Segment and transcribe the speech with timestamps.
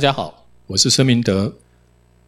[0.00, 1.56] 大家好，我是孙明德。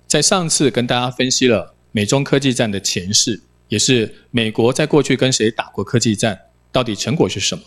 [0.08, 6.36] 在上次跟大家分析了美中科技战的前世，也是美国在过去跟谁打过科技战，
[6.72, 7.62] 到底成果是什么？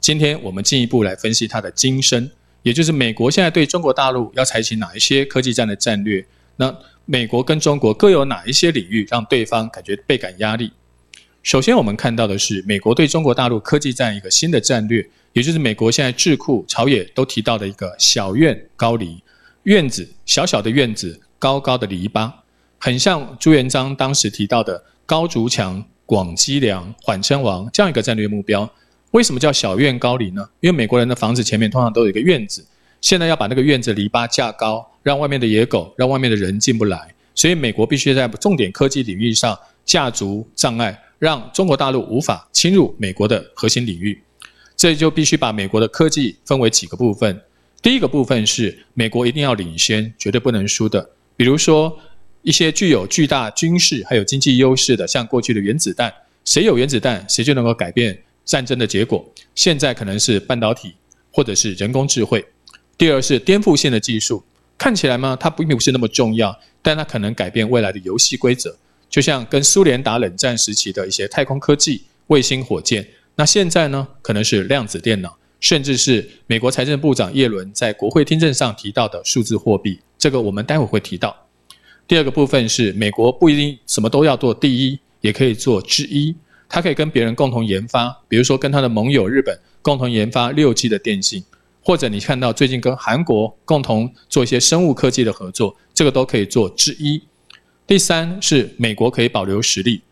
[0.00, 2.30] 今天我们进一步来分析它的今生，
[2.62, 6.24] 也就是美国现在对中国大陆要采取哪一些科技战的战略？
[6.56, 6.74] 那
[7.04, 10.72] 美国跟中国各有哪一些领域让对方感觉倍感压力？
[11.42, 19.22] 首先，我们看到的是美国对中国大陆科技战一个新的战略，也就是美国现在智库、朝野都提到的一个小院高篱。
[19.64, 22.30] 院子小小的院子，高高的篱笆，
[22.78, 28.68] 很像朱元璋当时提到的高筑墙、广积粮、缓称王这样一个战略目标。
[29.12, 30.48] 为什么叫小院高篱呢？
[30.58, 32.64] 因为美国人的房子前面通常都有一个院子，
[33.00, 37.14] 现在要把那个院子篱笆架高，让外面的野狗、让外面的人进不来。
[37.34, 44.20] 所以美国必须在重点科技领域上架足障碍，让中国大陆无法侵入美国的核心领域。
[44.76, 47.40] 这就必须把美国的科技分为几个部分。
[47.82, 51.10] 第一个部分是美国一定要领先，绝对不能输的。
[51.36, 51.98] 比如说
[52.42, 56.12] 一些具有巨大军事还有经济优势的，像过去的原子弹，
[56.44, 59.28] 谁有原子弹，谁就能够改变战争的结果。
[59.56, 60.94] 现在可能是半导体
[61.32, 62.44] 或者是人工智慧。
[62.96, 64.44] 第二是颠覆性的技术，
[64.78, 68.76] 看起来嘛，它并不是那么重要，但它可能改变未来的游戏规则。
[69.10, 75.36] 就像跟苏联打冷战时期的一些太空科技、卫星火箭，那现在呢，可能是量子电脑。
[75.62, 81.34] 甚至是美国财政部长耶伦在国会听证上提到的数字货币，这个我们待会会提到。
[82.08, 86.34] 第二个部分是美国不一定什么都要做第一，也可以做之一，
[86.68, 91.44] 它可以跟别人共同研发，比如说跟它的盟友日本共同研发六 G 的电信，
[91.80, 97.22] 或者你看到最近跟韩国共同做一些生物科技的合作，这个都可以做之一。
[97.86, 100.02] 第三是美国可以保留实力，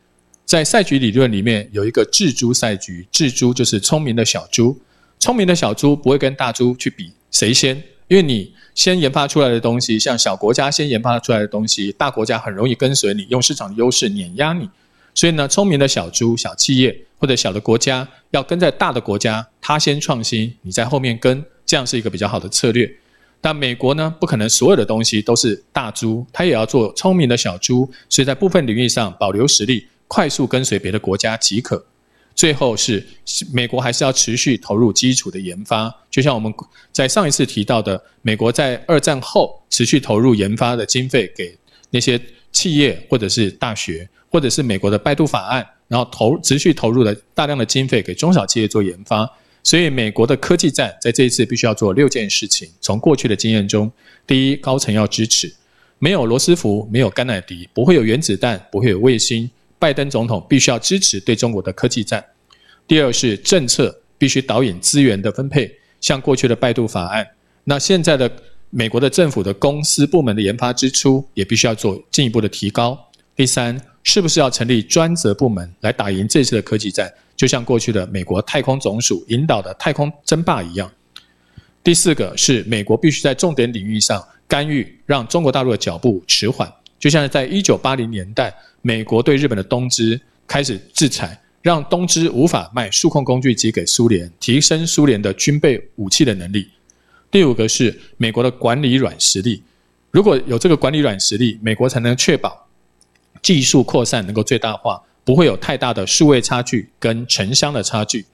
[0.45, 4.79] 在赛局理论里面有一个智猪赛局，智猪就是聪明的小猪。
[5.21, 7.77] 聪明的小猪不会跟大猪去比谁先，
[8.09, 14.69] 因为你先研发出来的东西，像小国家先研发出来的东西，大国家很容易跟随你，用市场的优势碾压你。
[15.15, 22.91] 所以呢，聪明的小猪、小企业或者小的国家要跟在大的国家，他先创新，你在后面跟，这样是一个比较好的策略。
[23.43, 31.85] 但美国呢，不可能所有的东西都是大猪，它也要做聪明的小猪，所以在部分领域上保留实力，快速跟随别的国家即可。
[32.41, 33.07] 最后是
[33.53, 36.51] 美国还是要持续投入基础的研发，就像我们
[36.91, 41.55] 在上一次提到的，美国在二战后持续投入研发的经费给
[41.91, 42.19] 那些
[42.51, 49.31] 企业或者是大学，或者是美国的拜杜法案，然后投持续投入了大量的经费给中小企业做研发。
[49.63, 52.67] 所以美国的科技战在这一次必须要做六件事情。
[52.81, 53.93] 从过去的经验中，
[54.27, 55.53] 第一，高层要支持，
[55.99, 59.51] 没有罗斯福，没有甘乃迪，不会有原子弹，不会有卫星。
[59.81, 62.25] 拜登总统必须要支持对中国的科技战。
[62.87, 67.27] 第二是政策必须导引资源的分配，像过去的拜杜法案。
[67.65, 68.31] 那现在的
[68.69, 72.97] 美国的政府的公司部门的研发支出也必须要做进一步的提高。
[73.35, 77.13] 第三，是不是要成立专责部门来打赢这次的科技战？
[77.35, 80.93] 就像过去的美国太空总署引导的太空争霸一样。
[81.83, 86.71] 第四个是美国必须在重点领域上干预，让中国大陆的脚步迟缓。
[87.01, 88.55] 就像在一九八零年代。
[88.83, 96.67] 美国对日本的东芝开始制裁，让东芝无法卖数控工具机给苏联，提升苏联的军备武器的能力。
[97.31, 99.63] 第五个是美国的管理软实力，
[100.11, 102.67] 如果有这个管理软实力，美国才能确保
[103.43, 108.25] 技术扩散能够最大化，不会有太大的数位差距跟城乡的差距。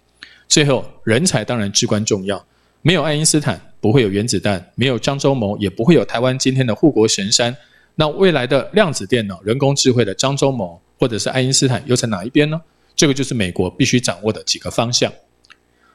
[0.47, 2.47] 最后，人才当然至关重要，
[2.83, 7.57] 没有爱因斯坦，不会有原子弹；没有张忠谋，也不会有台湾今天的护国神山。
[7.99, 12.61] 那未来的量子电脑、人工智慧的张忠谋或者是爱因斯坦又在哪一边呢？
[12.95, 15.13] 这个就是美国必须掌握的几个方向。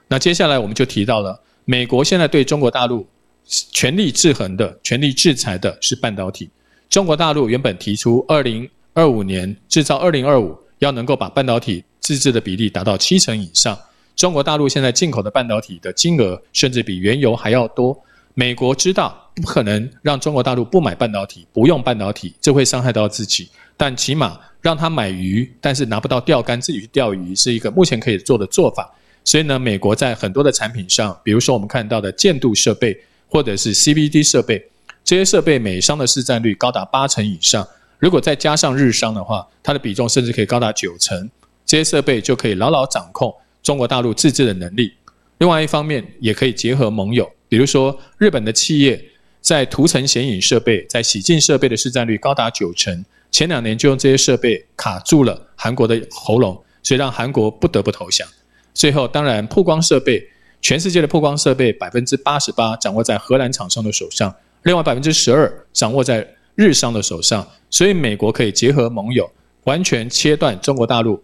[0.07, 3.07] 那接下来我们就提到了，美国现在对中国大陆
[3.45, 6.49] 全力制衡的、全力制裁的是半导体。
[6.89, 13.77] 中国大陆原本提出，二零二五年制造二零二五要能够把半导体自制的比例达到七成以上。
[14.15, 17.97] 中国大陆现在进口的半导体的金额甚至比原油还要多。
[18.33, 23.49] 美国知道不可能让中国大陆不买半导体、不用半导体，这会伤害到自己。
[23.75, 28.93] 但起码让他买鱼，但是拿不到钓竿自己去钓鱼，是一个目前可以做的做法。
[29.23, 32.97] 所以呢，美国在很多的产品上，比如说我们看到的建度设备
[33.27, 34.63] 或者是 CVD 设备，
[35.03, 37.67] 这些设备美商的市占率高达八成以上。
[37.99, 41.29] 如果再加上日商的话，它的比重甚至可以高达九成。
[41.65, 44.93] 这些设备就可以牢牢掌控中国大陆自制的能力。
[45.37, 47.31] 另外一方面，也可以结合盟友。
[47.51, 49.03] 比如说，日本的企业
[49.41, 58.25] 在涂层显影设备、在洗净设备的市占率高达九成，前两年就用这些设备卡住了韩国的喉咙，所以让韩国不得不投降。
[58.73, 60.25] 最后，当然曝光设备，
[60.61, 64.33] 全世界的曝光设备百分之八十八掌握在荷兰厂商的手上，
[64.63, 66.25] 另外百分之十二掌握在
[66.55, 69.29] 日商的手上，所以美国可以结合盟友，
[69.65, 71.21] 完全切断中国大陆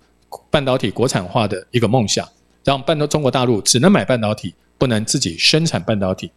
[0.51, 2.27] 半导体国产化的一个梦想，
[2.65, 6.31] 让半导中国大陆只能买半导体，不能自己生产半导体。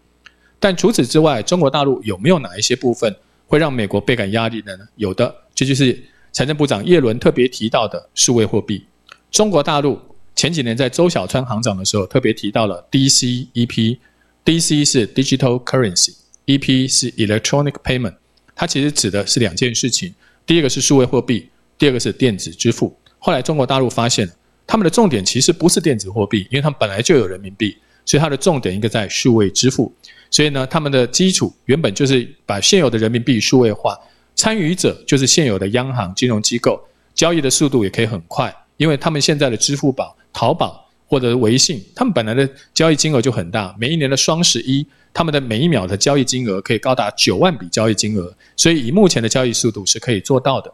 [0.58, 3.14] 但除此之外，中国大陆有没有哪一些部分
[3.46, 4.84] 会让美国倍感压力的呢？
[4.96, 6.02] 有的，这就是
[6.32, 8.84] 财政部长耶伦特别提到的数位货币。
[9.30, 9.98] 中国大陆
[10.36, 18.16] 前几年在周小川行长的时候特别提到了 DCEP，DC 是 Digital Currency，EP 是 Electronic Payment。
[18.54, 20.14] 它其实指的是两件事情，
[20.44, 21.48] 第一个是数位货币，
[21.78, 22.94] 第二个是电子支付。
[23.18, 24.30] 后来中国大陆发现，
[24.66, 27.76] 他们的重点其实不是电子货币，因为他们本来就有人民币，
[28.10, 29.92] 所以它的重点应该在数位支付。
[30.32, 33.96] 所以呢，他们的基础原本就是把现有的人民币数位化，
[34.34, 36.82] 参与者就是现有的央行、金融机构，
[37.14, 44.84] 交易的速度也可以很快，因为他们现在的支付宝、淘宝或者微信，他们本来的交易金额就很大，每一年的双十一，
[45.14, 50.72] 他们的每一秒的交易金额可以高达九万笔交易金额，所以以目前的交易速度是可以做到的。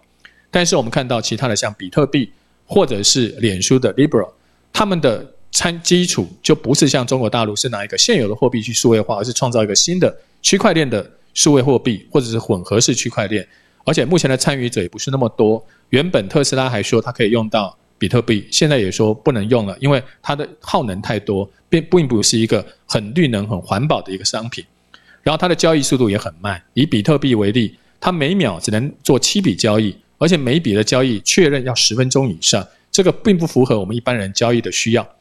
[0.50, 2.30] 但是我们看到其他的像比特币
[2.64, 4.26] 或者是脸书的 Libra，
[4.72, 5.35] 他们的。
[5.56, 13.48] 参基础就不是像中国大陆是拿一个现有的货币去数位化，而是创造一个新的区块链的数位货币，或者是混合式区块链。
[13.86, 15.64] 而且目前的参与者也不是那么多。
[15.88, 24.62] 原本特斯拉还说它可以用到比特币，现在也说不能用了，因为它的耗能太多，并并不是一个很绿能、很环保的一个商品。
[25.22, 26.62] 然后它的交易速度也很慢。
[26.74, 32.62] 以比特币为例，它每秒只能做七笔交易，而且每笔的交易确认要十分钟以上，
[32.92, 35.15] 这个并不符合我们一般人交易的需要。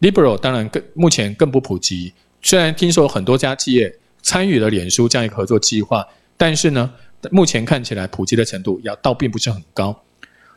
[0.00, 3.92] Liberal 当然更目前更不普及，虽然听说很多家企业
[4.22, 6.06] 参与了脸书这样一个合作计划，
[6.36, 6.92] 但是呢，
[7.30, 10.04] 目前看起来普及的程度要倒并不是很高。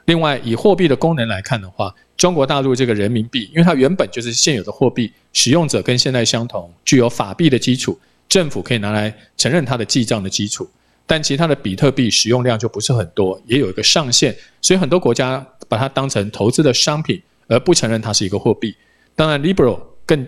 [0.05, 7.97] 另外，以货币的功能来看的话，中国大陆这个人民币，因为它原本就是现有的货币，使用者跟现在相同，具有法币的基础，
[8.27, 10.69] 政府可以拿来承认它的记账的基础。
[11.05, 18.75] 但其他的比特币使用量就不是很多，也有一个上限，所以很多国家把它当成投资的商品，而不承认它是一个货币。
[19.21, 20.27] 当然，liberal 更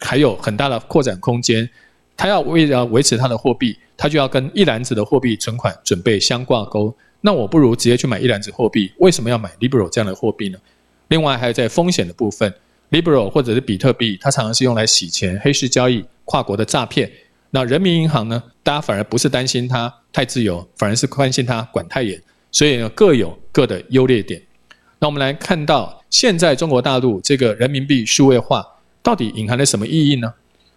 [0.00, 1.68] 还有很大的扩展空间。
[2.16, 6.96] 它要为了维持它的货币，它就要跟一篮子的货币存款准备相挂钩。
[7.20, 10.58] 那我不如直接去买一篮子货币，为什么要买 liberal 这样的货币呢？
[11.08, 12.50] 另外，还有在风险的部分
[12.92, 17.12] ，liberal 或者是比特币，它常常是用来洗钱、黑市交易、跨国的诈骗。
[17.50, 18.42] 那人民银行呢？
[18.62, 22.18] 大家反而不是担心它太自由，反而是关心它管太严。
[22.50, 24.40] 所以呢，各有各的优劣点。
[25.04, 26.02] 那我们来看到。
[26.08, 28.64] 现在中国大陆这个人民币数位化
[29.02, 30.32] 到底隐含了什么意义呢？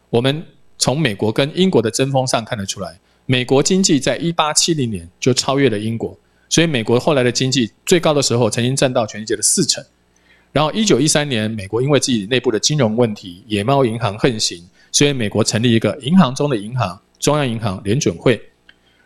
[0.09, 0.43] 我们
[0.77, 6.17] 从美国跟英国的争锋上看得出来，美国经济在一八七零年就超越了英国，
[6.49, 9.81] 所以美国后来的经济最高的时候曾经占到全世界的四成。
[10.51, 18.41] 然后一九一三年，美国因为自己内部的金融问题，野猫银行横行，所以美国成立一个银行中的银行——中央银行联准会。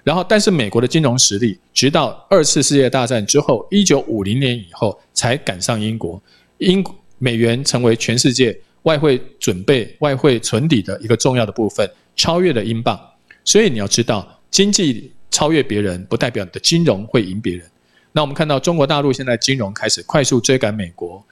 [0.04, 6.20] 然后，但是美国的金融实力，直到二次世界大战之后，一九五零年以后才赶上英国。
[6.58, 6.84] 英
[7.20, 13.00] 美元成为全世界外汇准备、外汇存底的一个重要的部分，超越了英镑。
[13.46, 17.64] 所以你要知道，经济超越别人，不代表你的金融会赢别人。
[18.12, 21.24] 那我们看到中国大陆现在金融开始快速追赶美国。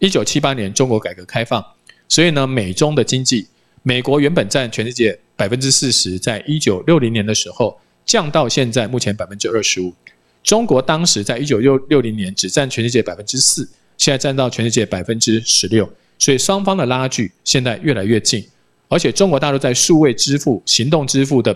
[0.00, 1.64] 一九七八年中国改革开放，
[2.08, 3.46] 所以呢，美中的经济，
[3.84, 7.78] 美国原本占全世界百分之四十，在一九六零年的时候。
[8.06, 9.92] 降到现在目前百分之二十五，
[10.44, 18.46] 中国当时在一九六六零年只占全世界百分之四，现在占到全世界百分之十六，所以双方的拉锯现在越来越近，
[18.88, 21.54] 而且中国大陆在数位支付、行动支付的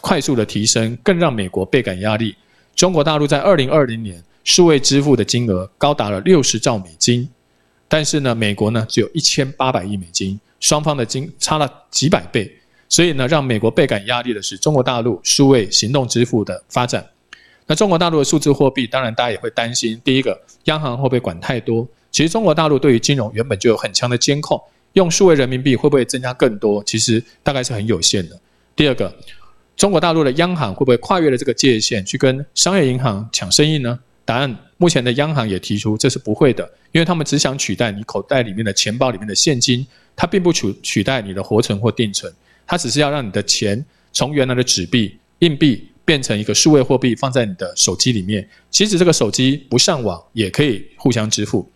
[0.00, 2.34] 快速的提升，更让美国倍感压力。
[2.74, 7.28] 中国大陆在二零二零年数位支付的金额高达了六十兆美金，
[7.86, 12.59] 但是呢，美国呢只有一千八百亿美金，双方的金差了几百倍。
[12.90, 17.08] 所以呢，让美国倍感压力的是中国大陆数位行动支付的发展。
[17.66, 21.86] 那中国大陆的数字货币，当然大家也会担心：第一个，央行会不会管太多？
[22.10, 24.60] 其实中国大陆对于金融原本就有很强的监控，
[24.94, 26.82] 用数位人民币会不会增加更多？
[26.82, 28.36] 其实大概是很有限的。
[28.74, 29.14] 第二个，
[29.76, 33.96] 中国大陆的央行会不会跨越了这个界限，去跟商业银行抢生意呢？
[34.24, 42.32] 答案，目前的央行也提出这是不会的，因为他们只想取代你口袋里面的钱包里面的现金，它并不取取代你的活存或定存。
[42.70, 48.48] 它只是要让你的钱从原来的纸币、硬币变成一个数位货币，放在你的手机里面。
[48.70, 51.68] 其实这个手机不上网也可以互相支付。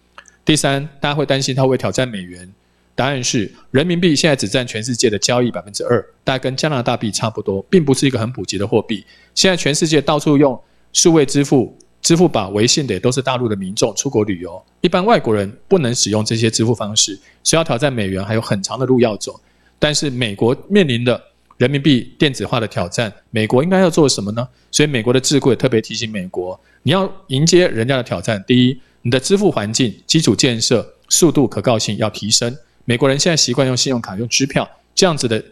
[0.44, 2.48] 第三，大家会担心它会挑战美元。
[2.94, 9.04] 答案是，人民币现在只占全世界的交易百分之二，大概跟加拿大币差不多，并不是一个很普及的货币。
[9.34, 10.56] 现在全世界到处用
[10.92, 19.40] 数位支付，支付宝、微信的也都是大陆的民众出国旅游，一般外国人不能使用这些支付方式，所以要挑战美元还有很长的路要走。
[19.78, 21.21] 但是美国面临的
[21.57, 24.47] 人民币电子化的挑战，美国应该要做什么呢？
[24.71, 28.43] 所以美国的智库也特别提醒美国，你要迎接人家的挑战。
[28.47, 32.57] 第一，你的支付环境、基础建设、速度、可靠性要提升。
[32.85, 35.43] 美国人现在习惯用信用卡、用支票，这样子的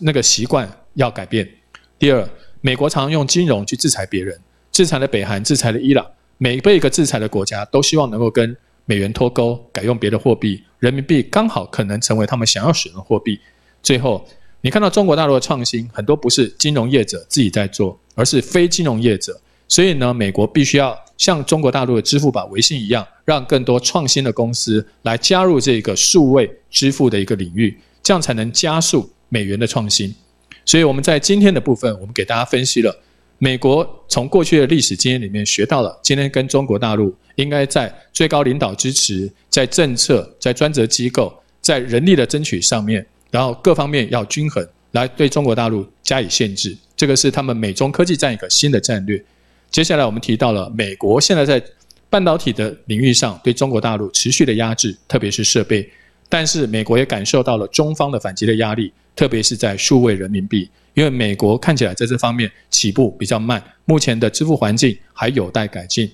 [0.00, 1.48] 那个习惯要改变。
[1.98, 2.28] 第二，
[2.60, 4.36] 美国常用金融去制裁别人，
[4.72, 6.04] 制裁了北韩，制裁了伊朗，
[6.38, 13.38] 每被一个制裁的国家都希望能够跟美元脱钩，改用别的货币，人民币刚好可能成为他们想要使用的货币。
[13.82, 14.24] 最后，
[14.60, 19.40] 你看到中国大陆的创新很多不是金融业者自己在做，而是非金融业者。
[19.68, 30.14] 所以呢，美国必须要像中国大陆的支付宝、微信一样，让更多创新的公司来加入这个数位支付的一个领域，这样才能加速美元的创新。
[30.66, 32.94] 所以我们在今天的部分，我们给大家分析了
[33.38, 46.76] 美国从过去的历史经验里面学到了，今天跟中国大陆应该在最高领导支持、在政策、在专责机构、在人力的争取上面，然后各方面要均衡，来对中国大陆加以限制。
[46.94, 49.20] 这个是他们美中科技战一个新的战略。
[49.70, 51.60] 接下来我们提到了美国现在在
[52.10, 55.90] 半导体的领域上对中国大陆持续的压制，特别是设备。
[56.28, 66.10] 但是美国也感受到了中方的反击的压力，特别是在数位人民币，因为美国看起来在这方面起步比较慢，目前的支付环境还有待改进。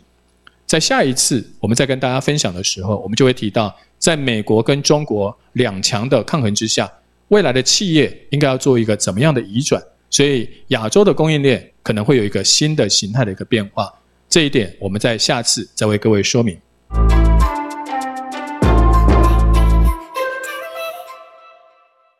[0.66, 6.90] 在下一次我们再跟大家分享的时候，我们就会提到，在美国跟中国两强的抗衡之下，
[7.28, 9.82] 未来的企业应该要做一个怎么样的移转。
[10.10, 13.92] 所以亚洲的供应链可能会有一个新的形态的一个变化，
[14.28, 16.58] 这一点我们在下次再为各位说明。